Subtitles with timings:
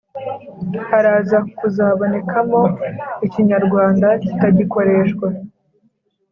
[0.89, 2.61] haraza kuzabonekamo
[3.25, 5.27] ikinyarwanda kitagikoreshwa